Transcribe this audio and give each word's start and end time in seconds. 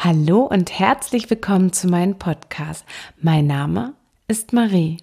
Hallo 0.00 0.42
und 0.42 0.78
herzlich 0.78 1.28
willkommen 1.28 1.72
zu 1.72 1.88
meinem 1.88 2.20
Podcast. 2.20 2.84
Mein 3.20 3.48
Name 3.48 3.94
ist 4.28 4.52
Marie. 4.52 4.98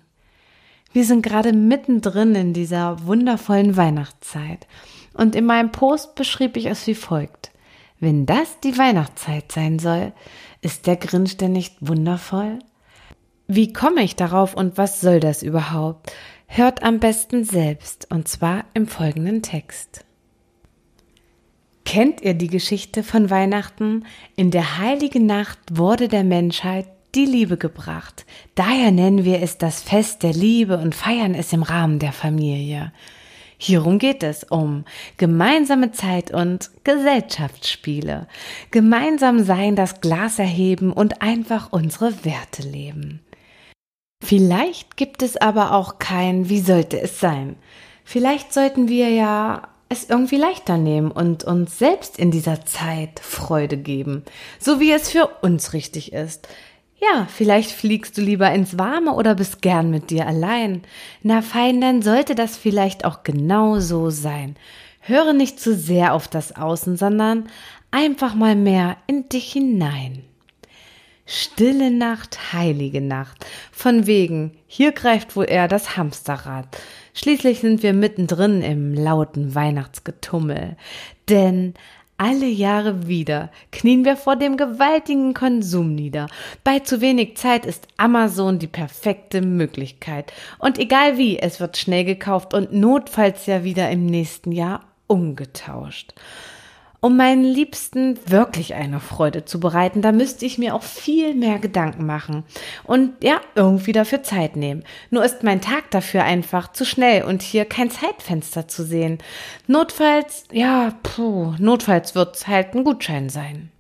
Wir 0.94 1.04
sind 1.04 1.22
gerade 1.22 1.52
mittendrin 1.52 2.34
in 2.34 2.54
dieser 2.54 3.06
wundervollen 3.06 3.76
Weihnachtszeit 3.76 4.68
und 5.14 5.36
in 5.36 5.46
meinem 5.46 5.74
Post 5.74 6.16
beschrieb 6.16 6.56
ich 6.56 6.68
es 6.68 6.88
wie 6.88 6.96
folgt. 6.96 7.52
Wenn 8.00 8.26
das 8.26 8.62
die 8.62 8.78
Weihnachtszeit 8.78 9.52
sein 9.52 9.80
soll, 9.80 10.14
ist 10.62 10.88
der 10.88 10.96
Grinch 10.96 11.36
denn 11.36 11.52
nicht 11.52 11.76
wundervoll? 11.82 12.60
Wie 13.48 13.74
komme 13.74 14.02
ich 14.02 14.16
darauf 14.16 14.54
und 14.54 14.78
was 14.78 15.02
soll 15.02 15.20
das 15.20 15.44
überhaupt? 15.44 16.14
Hört 16.48 16.84
am 16.84 17.02
besten 17.02 17.44
selbst 17.44 18.08
und 18.14 18.30
zwar 18.30 18.64
im 18.74 18.88
folgenden 18.88 19.42
Text. 19.42 20.05
Kennt 21.86 22.22
ihr 22.22 22.34
die 22.34 22.48
Geschichte 22.48 23.04
von 23.04 23.30
Weihnachten? 23.30 24.06
In 24.36 24.52
der 24.52 24.80
heiligen 24.80 25.26
Nacht 25.26 25.60
wurde 25.72 26.08
der 26.08 26.24
Menschheit 26.24 26.88
die 27.14 27.26
Liebe 27.26 27.58
gebracht. 27.58 28.26
Daher 28.56 28.92
nennen 28.92 29.24
wir 29.24 29.42
es 29.42 29.58
das 29.58 29.82
Fest 29.82 30.24
der 30.24 30.34
Liebe 30.34 30.78
und 30.78 30.94
feiern 30.94 31.34
es 31.34 31.54
im 31.54 31.64
Rahmen 31.64 32.00
der 32.00 32.12
Familie. 32.12 32.92
Hierum 33.58 34.00
geht 34.00 34.24
es 34.24 34.44
um 34.44 34.84
gemeinsame 35.18 35.92
Zeit 35.92 36.32
und 36.32 36.72
Gesellschaftsspiele, 36.84 38.28
gemeinsam 38.72 39.44
sein, 39.44 39.78
das 39.78 40.02
Glas 40.02 40.40
erheben 40.40 40.92
und 40.92 41.22
einfach 41.22 41.72
unsere 41.72 42.26
Werte 42.26 42.64
leben. 42.64 43.22
Vielleicht 44.22 44.98
gibt 44.98 45.22
es 45.22 45.38
aber 45.38 45.72
auch 45.74 46.00
kein 46.00 46.50
Wie 46.50 46.60
sollte 46.60 47.00
es 47.00 47.20
sein? 47.20 47.56
Vielleicht 48.04 48.54
sollten 48.54 48.90
wir 48.90 49.10
ja 49.10 49.70
es 49.90 50.10
irgendwie 50.10 50.38
leichter 50.38 50.78
nehmen 50.78 51.12
und 51.12 51.44
uns 51.44 51.78
selbst 51.78 52.18
in 52.18 52.32
dieser 52.32 52.66
Zeit 52.66 53.20
Freude 53.20 53.78
geben, 53.78 54.24
so 54.60 54.80
wie 54.80 54.92
es 54.92 55.10
für 55.10 55.28
uns 55.42 55.74
richtig 55.74 56.14
ist. 56.14 56.48
Ja, 56.98 57.28
vielleicht 57.30 57.72
fliegst 57.72 58.18
du 58.18 58.22
lieber 58.22 58.52
ins 58.52 58.80
Warme 58.80 59.14
oder 59.14 59.36
bist 59.36 59.62
gern 59.62 59.92
mit 59.92 60.10
dir 60.10 60.28
allein. 60.28 60.84
Na 61.22 61.42
fein, 61.42 61.82
dann 61.82 62.02
sollte 62.02 62.36
das 62.36 62.58
vielleicht 62.58 63.06
auch 63.06 63.24
genau 63.24 63.80
so 63.80 64.10
sein. 64.10 64.56
Höre 65.02 65.34
nicht 65.34 65.60
zu 65.60 65.76
sehr 65.76 66.14
auf 66.14 66.28
das 66.28 66.56
Außen, 66.56 66.98
sondern 66.98 67.48
einfach 67.92 68.34
mal 68.34 68.56
mehr 68.56 68.98
in 69.08 69.30
dich 69.30 69.52
hinein. 69.52 70.24
Stille 71.26 71.90
Nacht, 71.90 72.54
heilige 72.54 73.02
Nacht. 73.02 73.46
Von 73.72 74.06
wegen, 74.06 74.52
hier 74.68 74.92
greift 74.92 75.36
wohl 75.36 75.46
eher 75.50 75.68
das 75.68 75.98
Hamsterrad. 75.98 76.68
Schließlich 77.16 77.62
sind 77.62 77.82
wir 77.82 77.94
mittendrin 77.94 78.62
im 78.62 78.94
lauten 78.94 79.56
Weihnachtsgetummel. 79.56 80.78
Denn 81.28 81.74
alle 82.18 82.46
Jahre 82.46 83.08
wieder 83.08 83.50
knien 83.72 84.06
wir 84.06 84.16
vor 84.16 84.36
dem 84.36 84.56
gewaltigen 84.56 85.34
Konsum 85.34 85.96
nieder. 85.96 86.28
Bei 86.64 86.80
zu 86.80 87.02
wenig 87.02 87.36
Zeit 87.38 87.66
ist 87.66 87.88
Amazon 87.98 88.60
die 88.60 88.68
perfekte 88.68 89.42
Möglichkeit. 89.42 90.32
Und 90.60 90.78
egal 90.78 91.18
wie, 91.18 91.40
es 91.40 91.60
wird 91.60 91.76
schnell 91.76 92.06
gekauft 92.06 92.54
und 92.54 92.72
notfalls 92.72 93.48
ja 93.48 93.64
wieder 93.64 93.90
im 93.90 94.06
nächsten 94.06 94.52
Jahr 94.52 94.86
umgetauscht. 95.08 96.14
Um 97.02 97.18
meinen 97.18 97.44
Liebsten 97.44 98.18
wirklich 98.28 98.74
eine 98.74 99.00
Freude 99.00 99.46
zu 99.46 99.60
bereiten, 99.60 100.02
da 100.02 100.12
müsste 100.12 100.46
ich 100.46 100.58
mir 100.58 100.74
auch 100.74 100.84
viel 100.84 101.36
mehr 101.36 101.60
Gedanken 101.60 102.06
machen 102.06 102.44
und 102.84 103.24
ja, 103.24 103.42
irgendwie 103.54 103.92
dafür 103.92 104.24
Zeit 104.24 104.56
nehmen. 104.56 104.84
Nur 105.12 105.24
ist 105.24 105.44
mein 105.44 105.62
Tag 105.62 105.92
dafür 105.92 106.24
einfach 106.24 106.72
zu 106.72 106.86
schnell 106.86 107.24
und 107.24 107.42
hier 107.42 107.66
kein 107.66 107.92
Zeitfenster 107.92 108.68
zu 108.68 108.84
sehen. 108.84 109.20
Notfalls, 109.68 110.46
ja, 110.52 110.94
puh, 111.04 111.54
notfalls 111.60 112.16
wird's 112.16 112.48
halt 112.48 112.74
ein 112.74 112.84
Gutschein 112.84 113.30
sein. 113.30 113.72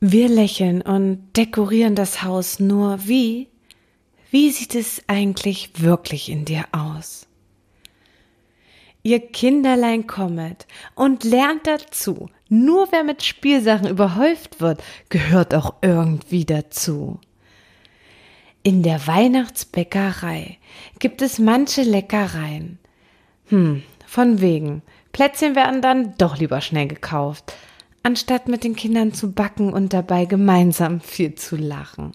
Wir 0.00 0.28
lächeln 0.28 0.80
und 0.80 1.28
dekorieren 1.36 1.94
das 1.94 2.22
Haus 2.22 2.58
nur 2.58 3.06
wie? 3.06 3.48
Wie 4.30 4.50
sieht 4.50 4.74
es 4.74 5.02
eigentlich 5.08 5.72
wirklich 5.82 6.30
in 6.30 6.44
dir 6.44 6.64
aus? 6.72 7.26
Ihr 9.02 9.20
Kinderlein 9.20 10.06
kommet 10.06 10.66
und 10.94 11.24
lernt 11.24 11.66
dazu. 11.66 12.28
Nur 12.48 12.92
wer 12.92 13.04
mit 13.04 13.22
Spielsachen 13.22 13.88
überhäuft 13.88 14.60
wird, 14.60 14.82
gehört 15.08 15.54
auch 15.54 15.74
irgendwie 15.80 16.44
dazu. 16.44 17.18
In 18.62 18.82
der 18.82 19.06
Weihnachtsbäckerei 19.06 20.58
gibt 20.98 21.22
es 21.22 21.38
manche 21.38 21.82
Leckereien. 21.82 22.78
Hm, 23.46 23.82
von 24.06 24.40
wegen. 24.40 24.82
Plätzchen 25.12 25.56
werden 25.56 25.80
dann 25.80 26.14
doch 26.18 26.36
lieber 26.36 26.60
schnell 26.60 26.86
gekauft, 26.86 27.54
anstatt 28.02 28.48
mit 28.48 28.64
den 28.64 28.76
Kindern 28.76 29.14
zu 29.14 29.32
backen 29.32 29.72
und 29.72 29.92
dabei 29.92 30.26
gemeinsam 30.26 31.00
viel 31.00 31.34
zu 31.36 31.56
lachen. 31.56 32.12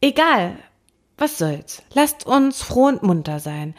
Egal, 0.00 0.56
was 1.16 1.38
soll's. 1.38 1.82
Lasst 1.94 2.26
uns 2.26 2.62
froh 2.62 2.86
und 2.86 3.02
munter 3.02 3.38
sein 3.38 3.74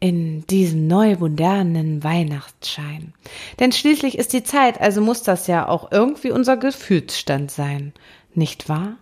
in 0.00 0.46
diesem 0.46 0.86
neu 0.86 1.16
modernen 1.16 2.04
Weihnachtsschein. 2.04 3.14
Denn 3.58 3.72
schließlich 3.72 4.18
ist 4.18 4.32
die 4.32 4.44
Zeit, 4.44 4.80
also 4.80 5.00
muss 5.00 5.22
das 5.22 5.46
ja 5.46 5.68
auch 5.68 5.90
irgendwie 5.90 6.30
unser 6.30 6.56
Gefühlsstand 6.56 7.50
sein, 7.50 7.92
nicht 8.34 8.68
wahr? 8.68 8.96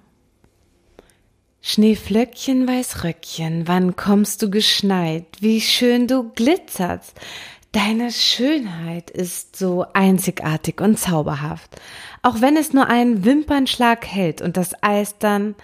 Schneeflöckchen, 1.60 2.68
Weißröckchen, 2.68 3.66
wann 3.66 3.96
kommst 3.96 4.42
du 4.42 4.50
geschneit, 4.50 5.24
wie 5.40 5.62
schön 5.62 6.06
du 6.06 6.30
glitzerst. 6.34 7.18
Deine 7.72 8.12
Schönheit 8.12 9.10
ist 9.10 9.56
so 9.56 9.86
einzigartig 9.94 10.80
und 10.80 10.98
zauberhaft, 10.98 11.80
auch 12.22 12.40
wenn 12.40 12.56
es 12.56 12.72
nur 12.72 12.86
einen 12.86 13.24
Wimpernschlag 13.24 14.06
hält 14.06 14.42
und 14.42 14.56
das 14.56 14.80
Eis 14.82 15.18
dann 15.18 15.56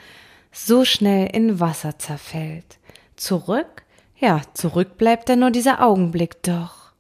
so 0.51 0.85
schnell 0.85 1.29
in 1.33 1.61
Wasser 1.61 1.99
zerfällt. 1.99 2.79
Zurück 3.17 3.85
ja, 4.21 4.43
zurück 4.55 4.99
bleibt 4.99 5.29
dann 5.29 5.41
nur 5.41 5.51
dieser 5.51 5.83
Augenblick 5.83 6.43
doch. 6.43 6.93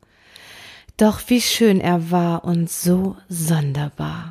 Doch 0.96 1.20
wie 1.28 1.40
schön 1.40 1.80
er 1.80 2.10
war 2.10 2.44
und 2.44 2.70
so 2.70 3.16
sonderbar. 3.28 4.30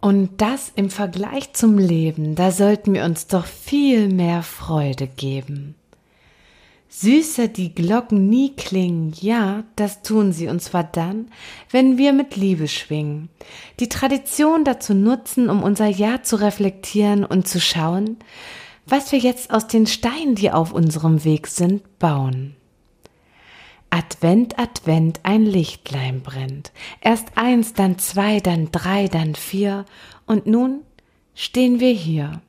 Und 0.00 0.42
das 0.42 0.70
im 0.74 0.90
Vergleich 0.90 1.54
zum 1.54 1.78
Leben, 1.78 2.34
da 2.34 2.50
sollten 2.50 2.92
wir 2.92 3.04
uns 3.04 3.26
doch 3.26 3.46
viel 3.46 4.08
mehr 4.08 4.42
Freude 4.42 5.06
geben. 5.06 5.76
Süßer 6.96 7.48
die 7.48 7.74
Glocken 7.74 8.28
nie 8.28 8.54
klingen, 8.54 9.14
ja, 9.20 9.64
das 9.74 10.02
tun 10.02 10.32
sie, 10.32 10.46
und 10.46 10.60
zwar 10.60 10.84
dann, 10.84 11.28
wenn 11.70 11.98
wir 11.98 12.12
mit 12.12 12.36
Liebe 12.36 12.68
schwingen, 12.68 13.30
die 13.80 13.88
Tradition 13.88 14.64
dazu 14.64 14.94
nutzen, 14.94 15.50
um 15.50 15.62
unser 15.62 15.88
Jahr 15.88 16.22
zu 16.22 16.36
reflektieren 16.36 17.24
und 17.24 17.48
zu 17.48 17.60
schauen, 17.60 18.18
was 18.86 19.12
wir 19.12 19.18
jetzt 19.18 19.50
aus 19.50 19.66
den 19.66 19.86
Steinen, 19.86 20.34
die 20.34 20.50
auf 20.50 20.72
unserem 20.72 21.24
Weg 21.24 21.46
sind, 21.46 21.98
bauen. 21.98 22.56
Advent, 23.90 24.58
Advent, 24.58 25.20
ein 25.22 25.46
Lichtlein 25.46 26.20
brennt. 26.20 26.72
Erst 27.00 27.36
eins, 27.36 27.74
dann 27.74 27.98
zwei, 27.98 28.40
dann 28.40 28.72
drei, 28.72 29.06
dann 29.06 29.36
vier. 29.36 29.84
Und 30.26 30.46
nun 30.46 30.80
stehen 31.34 31.78
wir 31.78 31.92
hier. 31.92 32.42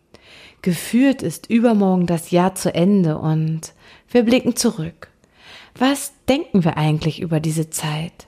Gefühlt 0.63 1.21
ist 1.21 1.47
übermorgen 1.47 2.07
das 2.07 2.31
Jahr 2.31 2.55
zu 2.55 2.73
Ende 2.73 3.19
und 3.19 3.73
wir 4.09 4.23
blicken 4.23 4.55
zurück. 4.55 5.09
Was 5.77 6.13
denken 6.27 6.63
wir 6.63 6.77
eigentlich 6.77 7.19
über 7.19 7.39
diese 7.39 7.69
Zeit? 7.69 8.27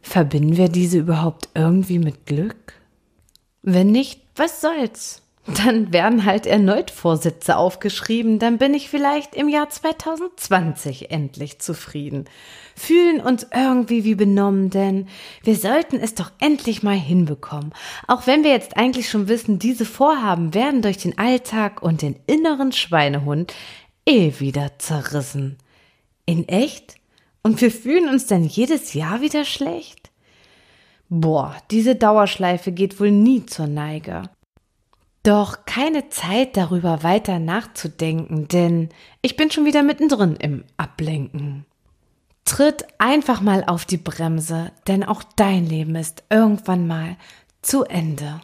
Verbinden 0.00 0.56
wir 0.56 0.68
diese 0.68 0.98
überhaupt 0.98 1.48
irgendwie 1.54 1.98
mit 1.98 2.26
Glück? 2.26 2.74
Wenn 3.62 3.90
nicht, 3.90 4.20
was 4.36 4.60
soll's? 4.60 5.22
Dann 5.46 5.92
werden 5.92 6.24
halt 6.24 6.46
erneut 6.46 6.92
Vorsätze 6.92 7.56
aufgeschrieben, 7.56 8.38
dann 8.38 8.58
bin 8.58 8.74
ich 8.74 8.88
vielleicht 8.88 9.34
im 9.34 9.48
Jahr 9.48 9.68
2020 9.68 11.10
endlich 11.10 11.58
zufrieden. 11.58 12.26
Fühlen 12.76 13.20
uns 13.20 13.48
irgendwie 13.52 14.04
wie 14.04 14.14
benommen, 14.14 14.70
denn 14.70 15.08
wir 15.42 15.56
sollten 15.56 15.96
es 15.96 16.14
doch 16.14 16.30
endlich 16.38 16.84
mal 16.84 16.96
hinbekommen. 16.96 17.74
Auch 18.06 18.28
wenn 18.28 18.44
wir 18.44 18.52
jetzt 18.52 18.76
eigentlich 18.76 19.10
schon 19.10 19.26
wissen, 19.26 19.58
diese 19.58 19.84
Vorhaben 19.84 20.54
werden 20.54 20.80
durch 20.80 20.98
den 20.98 21.18
Alltag 21.18 21.82
und 21.82 22.02
den 22.02 22.20
inneren 22.26 22.70
Schweinehund 22.70 23.52
eh 24.06 24.34
wieder 24.38 24.78
zerrissen. 24.78 25.58
In 26.24 26.46
echt? 26.46 26.94
Und 27.42 27.60
wir 27.60 27.72
fühlen 27.72 28.08
uns 28.08 28.26
dann 28.26 28.44
jedes 28.44 28.94
Jahr 28.94 29.20
wieder 29.22 29.44
schlecht? 29.44 30.12
Boah, 31.08 31.56
diese 31.72 31.96
Dauerschleife 31.96 32.70
geht 32.70 33.00
wohl 33.00 33.10
nie 33.10 33.44
zur 33.44 33.66
Neige. 33.66 34.22
Doch 35.22 35.66
keine 35.66 36.08
Zeit 36.08 36.56
darüber 36.56 37.04
weiter 37.04 37.38
nachzudenken, 37.38 38.48
denn 38.48 38.88
ich 39.20 39.36
bin 39.36 39.50
schon 39.50 39.64
wieder 39.64 39.84
mittendrin 39.84 40.34
im 40.34 40.64
Ablenken. 40.76 41.64
Tritt 42.44 42.86
einfach 42.98 43.40
mal 43.40 43.62
auf 43.64 43.84
die 43.84 43.98
Bremse, 43.98 44.72
denn 44.88 45.04
auch 45.04 45.22
dein 45.36 45.64
Leben 45.64 45.94
ist 45.94 46.24
irgendwann 46.28 46.88
mal 46.88 47.16
zu 47.62 47.84
Ende. 47.84 48.40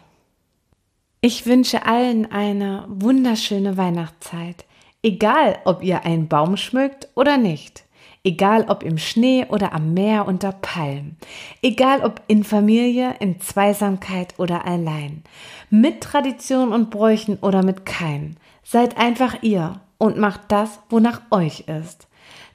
Ich 1.19 1.45
wünsche 1.45 1.85
allen 1.85 2.31
eine 2.31 2.85
wunderschöne 2.87 3.75
Weihnachtszeit, 3.75 4.63
egal 5.03 5.59
ob 5.65 5.83
ihr 5.83 6.05
einen 6.05 6.29
Baum 6.29 6.55
schmückt 6.55 7.09
oder 7.13 7.35
nicht. 7.37 7.83
Egal 8.23 8.65
ob 8.67 8.83
im 8.83 8.97
Schnee 8.97 9.45
oder 9.47 9.73
am 9.73 9.93
Meer 9.93 10.27
unter 10.27 10.51
Palmen. 10.51 11.17
Egal 11.61 12.01
ob 12.03 12.21
in 12.27 12.43
Familie, 12.43 13.15
in 13.19 13.39
Zweisamkeit 13.39 14.33
oder 14.37 14.65
allein. 14.65 15.23
Mit 15.69 16.01
Tradition 16.01 16.73
und 16.73 16.89
Bräuchen 16.89 17.37
oder 17.37 17.63
mit 17.63 17.85
keinen. 17.85 18.37
Seid 18.63 18.97
einfach 18.97 19.41
ihr 19.41 19.79
und 19.97 20.17
macht 20.17 20.41
das, 20.49 20.79
wonach 20.89 21.21
euch 21.31 21.61
ist. 21.67 22.07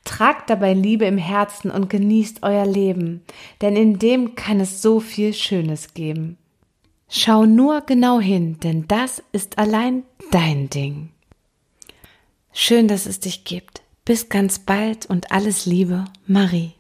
Tragt 0.05 0.51
dabei 0.51 0.75
Liebe 0.75 1.07
im 1.07 1.17
Herzen 1.17 1.71
und 1.71 1.89
genießt 1.89 2.43
euer 2.43 2.67
Leben, 2.67 3.23
denn 3.63 3.75
in 3.75 3.99
dem 3.99 4.35
kann 4.35 4.61
es 4.61 4.83
so 4.83 5.01
viel 5.01 5.33
Schönes 5.33 5.95
geben. 5.95 6.37
Schau 7.09 7.47
nur 7.47 7.81
genau 7.81 8.21
hin, 8.21 8.59
denn 8.61 8.87
das 8.87 9.23
ist 9.33 9.57
allein 9.57 10.03
dein 10.31 10.69
Ding. 10.69 11.11
Schön, 12.53 12.87
dass 12.87 13.07
es 13.07 13.21
dich 13.21 13.45
gibt. 13.45 13.84
Bis 14.05 14.29
ganz 14.29 14.59
bald 14.59 15.07
und 15.07 15.33
alles 15.33 15.65
Liebe, 15.65 16.05
Marie. 16.27 16.73